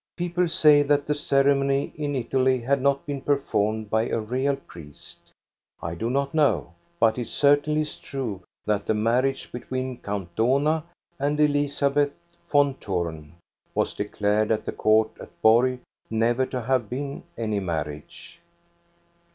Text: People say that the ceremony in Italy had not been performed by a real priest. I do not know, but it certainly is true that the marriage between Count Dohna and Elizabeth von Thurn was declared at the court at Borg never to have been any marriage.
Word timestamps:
People 0.17 0.47
say 0.47 0.81
that 0.81 1.05
the 1.05 1.13
ceremony 1.13 1.93
in 1.95 2.15
Italy 2.15 2.59
had 2.59 2.81
not 2.81 3.05
been 3.05 3.21
performed 3.21 3.91
by 3.91 4.07
a 4.09 4.19
real 4.19 4.55
priest. 4.55 5.19
I 5.79 5.93
do 5.93 6.09
not 6.09 6.33
know, 6.33 6.73
but 6.99 7.19
it 7.19 7.27
certainly 7.27 7.81
is 7.81 7.99
true 7.99 8.41
that 8.65 8.87
the 8.87 8.95
marriage 8.95 9.51
between 9.51 9.99
Count 9.99 10.35
Dohna 10.35 10.85
and 11.19 11.39
Elizabeth 11.39 12.13
von 12.51 12.73
Thurn 12.73 13.35
was 13.75 13.93
declared 13.93 14.51
at 14.51 14.65
the 14.65 14.71
court 14.71 15.11
at 15.19 15.39
Borg 15.43 15.77
never 16.09 16.47
to 16.47 16.61
have 16.63 16.89
been 16.89 17.21
any 17.37 17.59
marriage. 17.59 18.39